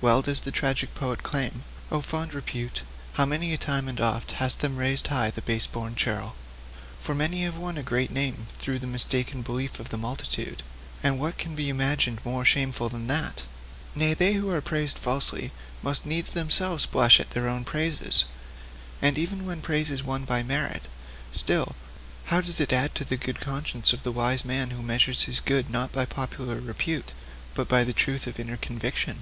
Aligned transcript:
Well 0.00 0.22
does 0.22 0.40
the 0.40 0.50
tragic 0.50 0.94
poet 0.94 1.18
exclaim: 1.20 1.62
'"Oh, 1.92 2.00
fond 2.00 2.32
Repute, 2.32 2.80
how 3.12 3.26
many 3.26 3.52
a 3.52 3.58
time 3.58 3.88
and 3.88 4.00
oft 4.00 4.32
Hast 4.40 4.60
them 4.60 4.78
raised 4.78 5.08
high 5.08 5.26
in 5.26 5.32
pride 5.32 5.34
the 5.34 5.42
base 5.42 5.66
born 5.66 5.94
churl!" 5.94 6.34
For 6.98 7.14
many 7.14 7.42
have 7.42 7.58
won 7.58 7.76
a 7.76 7.82
great 7.82 8.10
name 8.10 8.46
through 8.58 8.78
the 8.78 8.86
mistaken 8.86 9.42
beliefs 9.42 9.78
of 9.78 9.90
the 9.90 9.98
multitude 9.98 10.62
and 11.02 11.18
what 11.20 11.36
can 11.36 11.54
be 11.54 11.68
imagined 11.68 12.24
more 12.24 12.42
shameful 12.42 12.88
than 12.88 13.06
that? 13.08 13.44
Nay, 13.94 14.14
they 14.14 14.32
who 14.32 14.48
are 14.48 14.62
praised 14.62 14.96
falsely 14.98 15.52
must 15.82 16.06
needs 16.06 16.30
themselves 16.32 16.86
blush 16.86 17.20
at 17.20 17.32
their 17.32 17.46
own 17.46 17.62
praises! 17.62 18.24
And 19.02 19.18
even 19.18 19.44
when 19.44 19.60
praise 19.60 19.90
is 19.90 20.02
won 20.02 20.24
by 20.24 20.42
merit, 20.42 20.88
still, 21.32 21.76
how 22.32 22.40
does 22.40 22.60
it 22.60 22.72
add 22.72 22.94
to 22.94 23.04
the 23.04 23.18
good 23.18 23.40
conscience 23.40 23.92
of 23.92 24.04
the 24.04 24.10
wise 24.10 24.42
man 24.42 24.70
who 24.70 24.80
measures 24.82 25.24
his 25.24 25.38
good 25.38 25.68
not 25.68 25.92
by 25.92 26.06
popular 26.06 26.58
repute, 26.60 27.12
but 27.54 27.68
by 27.68 27.84
the 27.84 27.92
truth 27.92 28.26
of 28.26 28.40
inner 28.40 28.56
conviction? 28.56 29.20